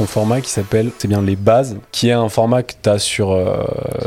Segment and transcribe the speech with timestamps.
[0.00, 2.98] Ton format qui s'appelle C'est bien les bases, qui est un format que tu as
[2.98, 3.62] sur euh,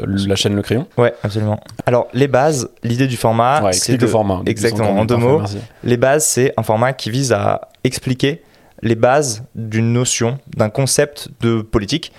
[0.08, 0.88] la chaîne Le Crayon.
[0.98, 1.60] Ouais, absolument.
[1.86, 4.42] Alors, les bases, l'idée du format, Ouais, c'est explique de- le format.
[4.48, 5.40] Exactement, en deux mots.
[5.40, 5.58] merci.
[5.84, 8.42] Les bases, c'est un format qui vise à expliquer
[8.82, 12.12] les bases d'une notion, d'un concept de politique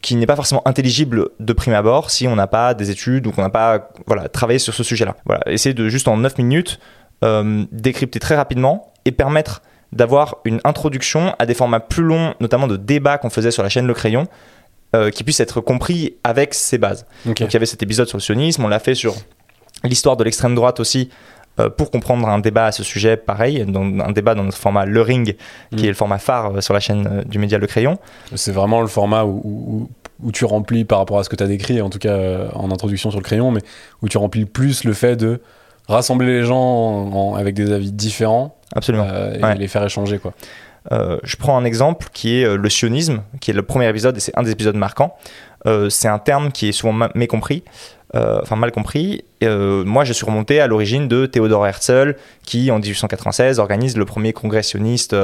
[0.00, 3.32] qui n'est pas forcément intelligible de prime abord si on n'a pas des études ou
[3.32, 5.16] qu'on n'a pas voilà, travaillé sur ce sujet-là.
[5.24, 6.78] Voilà, essayer de juste en 9 minutes
[7.24, 12.66] euh, décrypter très rapidement et permettre d'avoir une introduction à des formats plus longs, notamment
[12.66, 14.26] de débats qu'on faisait sur la chaîne Le Crayon,
[14.94, 17.06] euh, qui puissent être compris avec ces bases.
[17.24, 19.14] Donc il y avait cet épisode sur le sionisme, on l'a fait sur
[19.84, 21.10] l'histoire de l'extrême droite aussi,
[21.58, 24.84] euh, pour comprendre un débat à ce sujet, pareil, dans, un débat dans notre format
[24.84, 25.36] Le Ring,
[25.70, 25.84] qui Mm.
[25.84, 27.98] est le format phare euh, sur la chaîne du média Le Crayon.
[28.34, 29.88] C'est vraiment le format où, où-
[30.22, 32.48] où tu remplis par rapport à ce que tu as décrit, en tout cas euh,
[32.54, 33.60] en introduction sur le crayon, mais
[34.02, 35.40] où tu remplis plus le fait de
[35.88, 39.06] rassembler les gens en- en- avec des avis différents Absolument.
[39.10, 39.54] euh, et Ouais.
[39.56, 40.18] les faire échanger.
[40.18, 40.32] Quoi.
[40.92, 44.16] Euh, je prends un exemple qui est euh, le sionisme, qui est le premier épisode
[44.16, 45.16] et c'est un des épisodes marquants.
[45.66, 47.64] Euh, c'est un terme qui est souvent ma- mécompris,
[48.14, 49.24] euh, enfin mal compris.
[49.42, 54.32] Moi, je suis remonté à l'origine de Théodore Herzl, qui en 1896 organise le premier
[54.32, 55.14] congrès sioniste,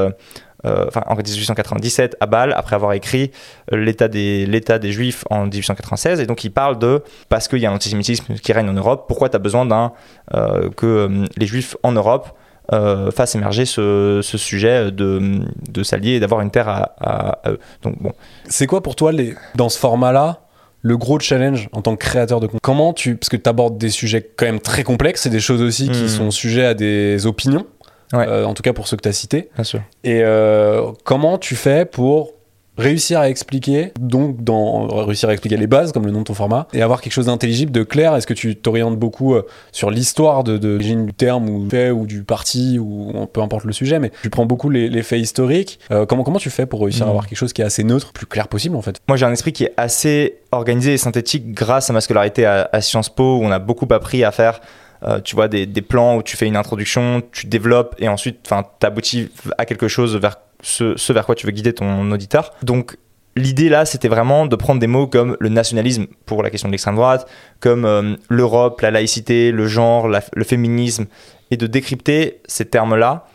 [0.65, 3.31] enfin en 1897 à Bâle, après avoir écrit
[3.73, 6.21] euh, l'état des, l'état des Juifs en 1896.
[6.21, 9.05] Et donc il parle de parce qu'il y a un antisémitisme qui règne en Europe,
[9.09, 9.93] pourquoi tu as besoin d'un
[10.35, 12.29] euh, que euh, les Juifs en Europe
[12.73, 17.39] euh, fassent émerger ce, ce sujet de, de s'allier et d'avoir une terre à, à-
[17.45, 17.59] à eux.
[17.83, 18.13] Donc bon,
[18.49, 19.35] C'est quoi pour toi, les...
[19.57, 20.43] dans ce format-là,
[20.81, 22.61] le gros challenge en tant que créateur de contenu?
[22.63, 23.17] Comment tu.
[23.17, 26.05] Parce que tu abordes des sujets quand même très complexes, c'est des choses aussi qui
[26.05, 26.09] Mm.
[26.09, 27.67] sont sujets à des opinions,
[28.13, 28.27] Ouais.
[28.29, 29.49] euh, en tout cas pour ceux que tu as cités.
[29.55, 29.81] bien sûr.
[30.05, 32.33] Et euh, comment tu fais pour
[32.78, 36.33] réussir à expliquer, donc dans, réussir à expliquer les bases, comme le nom de ton
[36.33, 38.17] format, et avoir quelque chose d'intelligible, de clair?
[38.17, 41.69] Est-ce que tu t'orientes beaucoup euh, sur l'histoire de, de l'origine du terme ou, du
[41.69, 45.03] fait, ou du parti, ou peu importe le sujet, mais tu prends beaucoup les, les
[45.03, 45.81] faits historiques.
[45.91, 47.11] Euh, comment, comment tu fais pour réussir à Mhm.
[47.11, 48.97] avoir quelque chose qui est assez neutre, plus clair possible en fait?
[49.06, 52.71] Moi, j'ai un esprit qui est assez organisé et synthétique grâce à ma scolarité à,
[52.72, 54.62] à Sciences Po, où on a beaucoup appris à faire,
[55.05, 58.65] euh, tu vois, des, plans où tu fais une introduction, tu développes et ensuite, enfin,
[58.79, 62.53] t'aboutis à quelque chose vers ce, vers quoi tu veux guider ton auditeur.
[62.63, 62.97] Donc,
[63.35, 66.73] l'idée là, c'était vraiment de prendre des mots comme le nationalisme pour la question de
[66.73, 67.29] l'extrême droite,
[67.61, 71.07] comme euh, l'Europe, la laïcité, le genre, le féminisme,
[71.51, 73.27] et de décrypter ces termes-là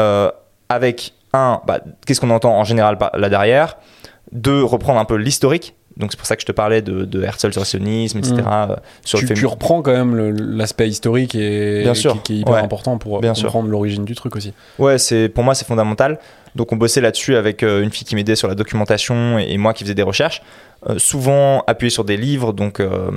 [0.00, 0.30] euh,
[0.68, 3.76] avec un, bah, qu'est-ce qu'on entend en général là derrière,
[4.32, 5.74] deux, reprendre un peu l'historique.
[5.96, 8.34] Donc c'est pour ça que je te parlais de, de Herzl sur le sionisme, etc.
[8.36, 8.46] Mm.
[8.46, 9.46] euh, sur tu, le tu féminisme.
[9.46, 10.16] reprends quand même
[10.56, 12.60] l'aspect historique et Bien sûr, qui, qui est hyper ouais.
[12.60, 14.52] important pour Bien comprendre l'origine du truc aussi.
[14.78, 16.18] Ouais, c'est pour moi c'est fondamental.
[16.54, 19.58] Donc on bossait là-dessus avec euh, une fille qui m'aidait sur la documentation et, et
[19.58, 20.42] moi qui faisais des recherches,
[20.90, 22.52] Euh, souvent appuyé sur des livres.
[22.52, 23.10] Donc euh,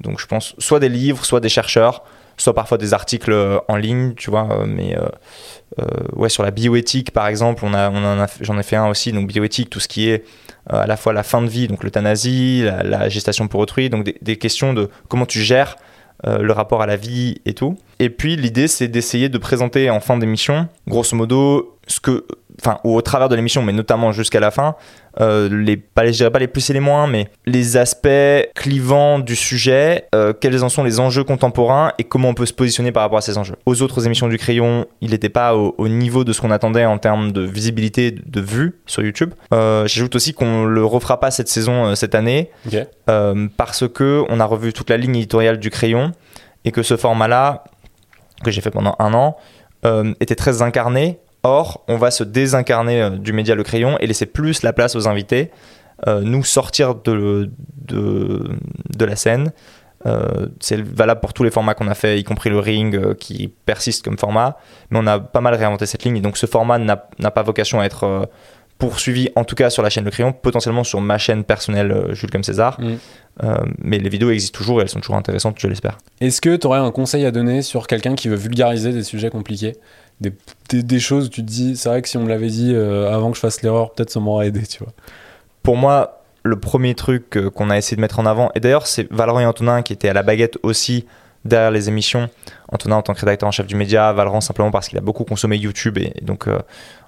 [0.00, 2.04] donc je pense soit des livres, soit des chercheurs,
[2.36, 4.48] soit parfois des articles euh, en ligne, tu vois.
[4.50, 5.84] euh, mais euh,
[6.14, 9.12] ouais, sur la bioéthique par exemple, on a on j'en ai fait un aussi.
[9.12, 10.24] Donc bioéthique, tout ce qui est
[10.68, 14.36] à la fois la fin de vie, donc l'euthanasie, la, gestation pour autrui, donc des,
[14.36, 15.76] questions de comment tu gères
[16.24, 17.76] le rapport à la vie et tout.
[17.98, 22.24] Et puis l'idée c'est d'essayer de présenter en fin d'émission, grosso modo, ce que,
[22.60, 24.74] enfin, ou au travers de l'émission, mais notamment jusqu'à la fin,
[25.20, 28.08] euh, les, pas, je dirais pas les plus et les moins, mais les aspects
[28.54, 32.52] clivants du sujet, euh, quels en sont les enjeux contemporains et comment on peut se
[32.52, 33.56] positionner par rapport à ces enjeux.
[33.66, 36.84] Aux autres émissions du Crayon, il n'était pas au, au niveau de ce qu'on attendait
[36.84, 39.34] en termes de visibilité, de vues sur YouTube.
[39.52, 42.50] Euh, J'ajoute aussi qu'on le refera pas cette saison, cette année,
[43.56, 46.12] parce que on a revu toute la ligne éditoriale du crayon
[46.64, 47.64] et que ce format-là,
[48.44, 49.36] que j'ai fait pendant un an,
[50.20, 51.18] était très incarné.
[51.44, 54.94] Or, on va se désincarner euh, du média Le Crayon et laisser plus la place
[54.94, 55.50] aux invités,
[56.06, 57.50] euh, nous sortir de,
[58.98, 59.52] la scène.
[60.06, 63.48] Euh, c'est valable pour tous les formats qu'on a fait, y compris le ring qui
[63.66, 64.56] persiste comme format.
[64.90, 67.80] Mais on a pas mal réinventé cette ligne et donc ce format n'a pas vocation
[67.80, 68.28] à être
[68.78, 72.14] poursuivi, en tout cas sur la chaîne Le Crayon, potentiellement sur ma chaîne personnelle euh,
[72.14, 72.80] Jules comme César.
[72.80, 72.94] Mm.
[73.44, 75.98] Euh, mais les vidéos existent toujours et elles sont toujours intéressantes, je l'espère.
[76.20, 79.30] Est-ce que tu aurais un conseil à donner sur quelqu'un qui veut vulgariser des sujets
[79.30, 79.76] compliqués
[80.20, 80.32] des,
[80.68, 82.72] des, des choses où tu te dis, c'est vrai que si on me l'avait dit
[82.74, 84.92] euh, avant que je fasse l'erreur, peut-être ça m'aurait aidé, tu vois.
[85.62, 88.86] Pour moi, le premier truc euh, qu'on a essayé de mettre en avant, et d'ailleurs
[88.86, 91.06] c'est Valorant et Antonin qui étaient à la baguette aussi
[91.44, 92.28] derrière les émissions.
[92.70, 95.24] Antonin en tant que rédacteur en chef du média, Valorant simplement parce qu'il a beaucoup
[95.24, 96.48] consommé YouTube et, et donc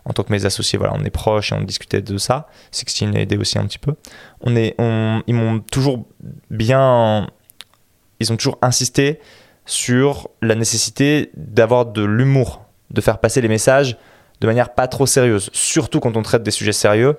[0.04, 2.48] en tant que mes associés, voilà, on est proches et on discutait de ça.
[2.70, 3.94] Sixteen a aidé aussi un petit peu.
[4.42, 6.06] On est, ils m'ont toujours
[6.50, 7.28] bien
[8.20, 9.20] ils ont toujours insisté
[9.66, 13.96] sur la nécessité d'avoir de l'humour, de faire passer les messages
[14.40, 17.16] de manière pas trop sérieuse, surtout quand on traite des sujets sérieux,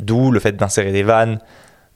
[0.00, 1.38] d'où le fait d'insérer des vannes,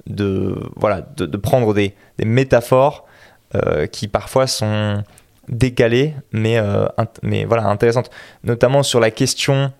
[0.06, 3.06] de, voilà, de, prendre des, des métaphores
[3.54, 5.02] euh, qui parfois sont
[5.50, 6.86] décalées, mais, euh,
[7.22, 8.10] mais voilà, intéressantes.
[8.44, 9.72] Notamment sur la question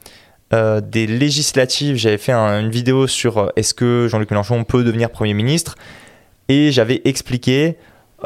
[0.52, 4.82] euh, des législatives, j'avais fait un- une vidéo sur euh, est-ce que Jean-Luc Mélenchon peut
[4.84, 5.76] devenir Premier ministre,
[6.48, 7.76] et j'avais expliqué,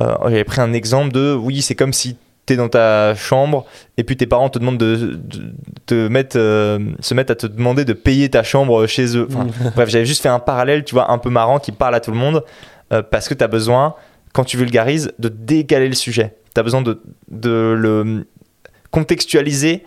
[0.01, 3.65] j'avais pris un exemple de, oui, c'est comme si tu es dans ta chambre
[3.97, 5.21] et puis tes parents te demandent de,
[5.87, 9.29] te mettre, euh, se mettent à te demander de payer ta chambre chez eux.
[9.31, 9.47] Enfin,
[9.77, 12.11] bref, j'avais juste fait un parallèle, tu vois, un peu marrant qui parle à tout
[12.11, 12.43] le monde
[12.93, 13.95] euh, parce que tu as besoin,
[14.33, 16.35] quand tu vulgarises, de décaler le sujet.
[16.55, 18.27] Tu as besoin de, de le
[18.91, 19.85] contextualiser,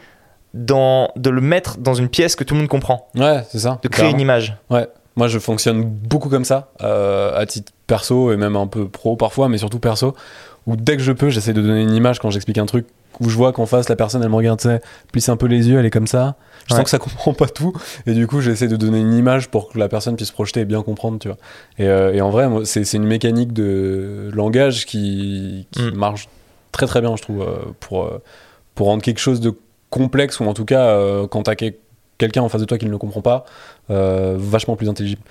[0.54, 3.80] dans, de le mettre dans une pièce que tout le monde comprend, Ouais, c'est ça.
[3.84, 4.56] de créer une image.
[4.70, 8.88] Ouais, moi je fonctionne beaucoup comme ça, euh, à titre perso et même un peu
[8.88, 10.16] pro parfois, mais surtout perso,
[10.66, 12.88] où dès que je peux, j'essaie de donner une image quand j'explique un truc,
[13.20, 14.82] où je vois qu'en face la personne elle me regarde, tu sais,
[15.12, 16.36] plisse un peu les yeux, elle est comme ça.
[16.68, 16.78] Je Ouais.
[16.80, 17.74] sens que ça comprend pas tout,
[18.08, 20.66] et du coup j'essaie de donner une image pour que la personne puisse projeter et
[20.66, 21.38] bien comprendre, tu vois.
[21.78, 25.96] Et, euh, et en vrai, c'est c'est une mécanique de langage qui, qui Mm.
[25.96, 26.30] marche
[26.72, 28.22] très très bien, je trouve, euh, pour, euh,
[28.76, 29.54] pour rendre quelque chose de
[29.90, 31.76] complexe, ou en tout cas, euh, quand t'as quel-
[32.18, 33.46] quelqu'un en face de toi qui ne le comprend pas,
[33.90, 35.22] vachement plus intelligible.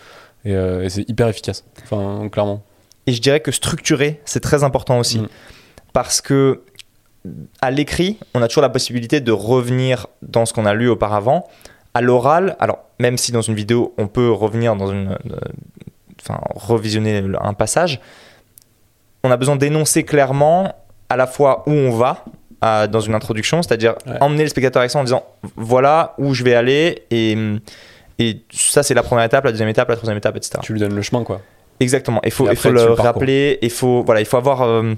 [0.44, 1.64] Et, et c'est hyper efficace.
[1.82, 2.62] Enfin, clairement.
[3.06, 5.18] Et je dirais que structurer, c'est très important aussi.
[5.20, 5.28] Mm.
[5.92, 6.62] Parce que
[7.60, 11.48] à l'écrit, on a toujours la possibilité de revenir dans ce qu'on a lu auparavant.
[11.92, 15.18] À l'oral, alors même si dans une vidéo, on peut revenir dans une.
[15.30, 15.38] euh,
[16.28, 18.00] Enfin, revisionner un passage,
[19.22, 20.74] on a besoin d'énoncer clairement
[21.08, 22.24] à la fois où on va
[22.60, 24.16] à- dans une introduction, c'est-à-dire Ouais.
[24.20, 25.24] emmener le spectateur avec ça en disant
[25.56, 27.36] voilà où je vais aller et.
[28.18, 30.58] Et ça, c'est la première étape, la deuxième étape, la troisième étape, etc.
[30.62, 31.42] Tu lui donnes le chemin, quoi.
[31.80, 32.18] Exactement.
[32.24, 33.58] Il faut, il faut le rappeler.
[33.60, 34.62] Il faut, voilà, il faut avoir.
[34.62, 34.94] euh,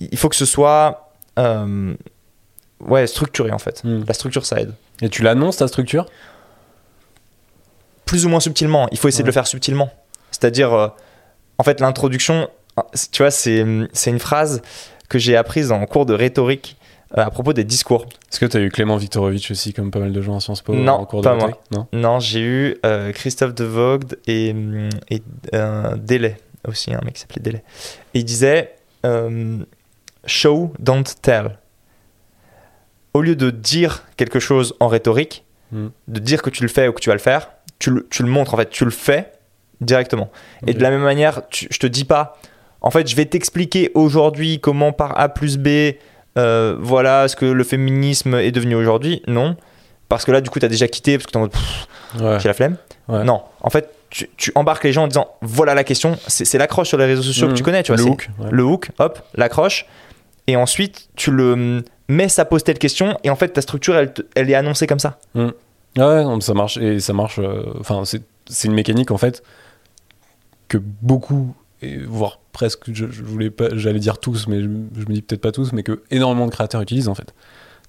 [0.00, 1.10] il faut que ce soit.
[1.38, 1.92] euh,
[2.80, 3.84] ouais, structuré en fait.
[3.84, 4.04] Mm.
[4.08, 4.72] La structure, ça aide.
[5.02, 6.06] Et tu l'annonces, ta structure?
[8.06, 8.88] Plus ou moins subtilement.
[8.92, 9.90] Il faut essayer de le faire subtilement.
[10.30, 10.88] C'est-à-dire, euh,
[11.58, 12.48] en fait, l'introduction,
[13.12, 14.62] tu vois, c'est c'est une phrase
[15.08, 16.76] que j'ai apprise en cours de rhétorique
[17.16, 18.06] euh, à propos des discours.
[18.30, 20.62] Est-ce que tu as eu Clément Viktorovitch aussi, comme pas mal de gens à Sciences
[20.62, 21.86] Po Non, en cours de pas rhétorique Non?
[21.92, 25.22] Non, j'ai eu euh, Christophe de Vogt et, hum, et
[25.54, 26.36] euh, Delay
[26.66, 27.62] aussi, un mec qui s'appelait Delay.
[28.14, 28.74] Et il disait
[29.04, 29.58] euh,
[30.24, 31.58] Show, don't tell.
[33.14, 35.42] Au lieu de dire quelque chose en rhétorique,
[35.72, 35.88] Mm.
[36.06, 37.50] de dire que tu le fais ou que tu vas le faire,
[37.80, 39.32] tu le, tu le montres en fait, tu le fais
[39.80, 40.30] directement.
[40.64, 42.38] Et de la même manière, tu- je te dis pas,
[42.86, 45.68] en fait, je vais t'expliquer aujourd'hui comment par A plus B,
[46.38, 49.22] euh, voilà ce que le féminisme est devenu aujourd'hui.
[49.26, 49.56] Non.
[50.08, 51.52] Parce que là, du coup, tu as déjà quitté parce que t'es en mode,
[52.20, 52.38] Ouais.
[52.40, 52.76] j'ai la flemme.
[53.08, 53.24] Ouais.
[53.24, 56.16] Non, en fait, tu, tu embarques les gens en disant voilà la question.
[56.28, 58.00] C'est l'accroche sur les réseaux sociaux que tu connais, tu vois.
[58.02, 58.30] Le hook.
[58.38, 58.48] ouais.
[58.52, 59.86] Le hook, hop, l'accroche.
[60.46, 63.18] Et ensuite, tu le hum, mets sa pose telle question.
[63.24, 65.18] Et en fait, ta structure, elle, elle est annoncée comme ça.
[65.34, 65.40] Ah
[66.08, 66.76] ouais, non, ça marche.
[66.76, 67.40] Et ça marche.
[67.40, 68.22] euh, Enfin, c'est
[68.68, 69.42] une mécanique, en fait,
[70.68, 71.54] que beaucoup,
[72.06, 75.72] voire presque, je, voulais pas, j'allais dire tous, mais je, me dis peut-être pas tous,
[75.72, 77.34] mais que énormément de créateurs utilisent, en fait,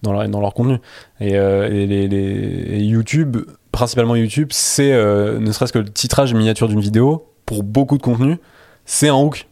[0.02, 0.80] dans leur, dans leur contenu.
[1.20, 3.38] Et, euh, les, YouTube,
[3.72, 8.04] principalement YouTube, c'est euh, ne serait-ce que le titrage miniature d'une vidéo, pour beaucoup de
[8.04, 8.38] contenu,
[8.86, 9.48] c'est un hook.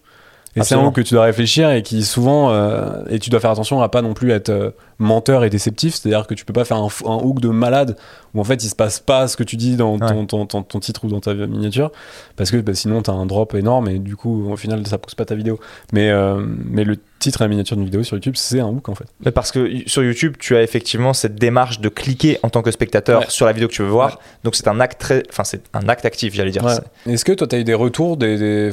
[0.57, 3.39] Et c'est un hook que tu dois réfléchir et qui souvent euh, et tu dois
[3.41, 6.33] faire attention à pas non plus être euh, menteur et déceptif c'est à dire que
[6.33, 7.97] tu peux pas faire un, hook de malade
[8.33, 10.25] où en fait il se passe pas ce que tu dis dans ton, Ouais.
[10.25, 11.91] ton, ton- ton titre ou dans ta miniature
[12.37, 15.13] parce que bah, sinon t'as un drop énorme et du coup au final ça pousse
[15.15, 15.59] pas ta vidéo
[15.91, 18.87] mais, euh, mais le titre et la miniature d'une vidéo sur YouTube c'est un hook
[18.87, 22.49] en fait Mais parce que sur YouTube, tu as effectivement cette démarche de cliquer en
[22.49, 23.25] tant que spectateur Ouais.
[23.29, 24.11] sur la vidéo que tu veux voir.
[24.11, 24.17] Ouais.
[24.45, 26.65] Donc c'est un acte très, enfin c'est un acte actif, j'allais dire.
[27.07, 28.69] Est-ce que toi, tu as eu des retours des,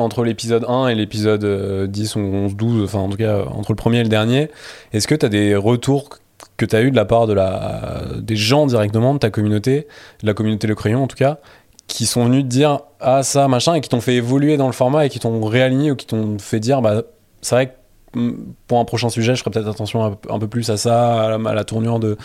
[0.00, 3.72] entre l'épisode 1 et l'épisode euh, 10 ou 11, 12, enfin en tout cas entre
[3.72, 4.50] le premier et le dernier,
[4.92, 6.08] est-ce que tu as des retours
[6.56, 9.86] que tu as eu de la part de la, des gens directement de ta communauté,
[10.22, 11.38] de la communauté Le Crayon en tout cas,
[11.86, 14.72] qui sont venus te dire ah ça machin et qui t'ont fait évoluer dans le
[14.72, 17.02] format et qui t'ont réaligné ou qui t'ont fait dire bah
[17.42, 17.66] c'est vrai
[18.12, 21.34] que mm, pour un prochain sujet je ferai peut-être attention un, peu plus à ça,
[21.34, 22.16] à la, tournure de,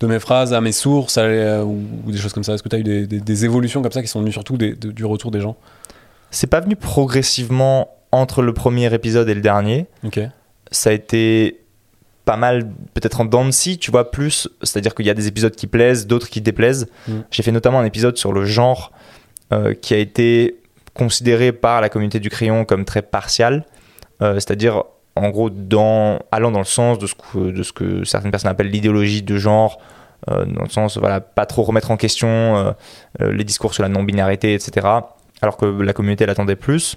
[0.00, 2.54] de mes phrases, à mes sources, euh, ou, des choses comme ça.
[2.54, 5.30] Est-ce que tu as eu des, évolutions comme ça qui sont venues surtout du retour
[5.30, 5.56] des gens?
[6.30, 9.86] C'est pas venu progressivement entre le premier épisode et le dernier.
[10.70, 11.60] Ça a été
[12.24, 14.48] pas mal, peut-être en dents de scie, tu vois, plus.
[14.62, 16.88] C'est-à-dire qu'il y a des épisodes qui plaisent, d'autres qui déplaisent.
[17.06, 17.12] Mm.
[17.30, 18.92] J'ai fait notamment un épisode sur le genre
[19.52, 20.58] euh, qui a été
[20.92, 23.64] considéré par la communauté du crayon comme très partial.
[24.22, 24.82] Euh, C'est-à-dire,
[25.14, 28.50] en gros, dans, allant dans le sens de ce que, de ce que certaines personnes
[28.50, 29.78] appellent l'idéologie de genre.
[30.30, 32.74] euh, dans le sens, voilà, pas trop remettre en question
[33.20, 34.86] les discours sur la non-binarité, etc.
[35.42, 36.96] Alors que la communauté l'attendait plus.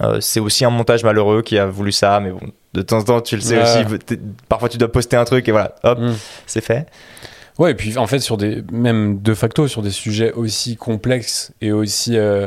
[0.00, 2.40] Euh, c'est aussi un montage malheureux qui a voulu ça, mais bon,
[2.74, 3.62] de temps en temps, tu le sais Ouais.
[3.84, 4.16] aussi.
[4.48, 6.12] Parfois, tu dois poster un truc et voilà, hop, Mm.
[6.46, 6.86] c'est fait.
[7.58, 11.52] Ouais, et puis en fait, sur des, même de facto, sur des sujets aussi complexes
[11.60, 12.46] et aussi euh,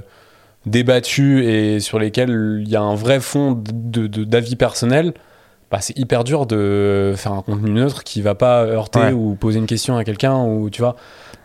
[0.65, 5.13] débattus et sur lesquels il y a un vrai fond de- de- d'avis personnel,
[5.69, 9.11] bah, c'est hyper dur de faire un contenu neutre qui va pas heurter Ouais.
[9.11, 10.95] ou poser une question à quelqu'un ou tu vois.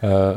[0.05, 0.37] Euh,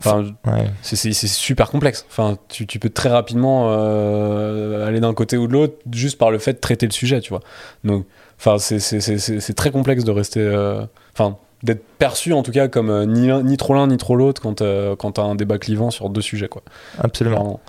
[0.00, 0.70] Enfin, Ouais.
[0.82, 2.06] c'est- super complexe.
[2.08, 6.30] Enfin, tu, tu peux très rapidement euh, aller d'un côté ou de l'autre juste par
[6.30, 7.40] le fait de traiter le sujet, tu vois.
[7.84, 8.06] Donc,
[8.38, 13.06] enfin, c'est- très complexe de rester, euh, enfin, d'être perçu en tout cas comme euh,
[13.06, 16.10] ni, ni trop l'un ni trop l'autre quand, euh, quand t'as un débat clivant sur
[16.10, 16.62] deux sujets, quoi.
[16.98, 17.36] Absolument.
[17.36, 17.60] Vraiment.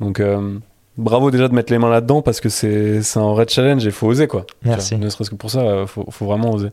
[0.00, 0.58] Donc, euh,
[0.98, 4.08] bravo déjà de mettre les mains là-dedans parce que c'est un vrai challenge et faut
[4.08, 4.46] oser, quoi.
[4.62, 4.94] Merci.
[4.96, 6.68] Vois, Ne serait-ce que pour ça, faut, faut vraiment oser.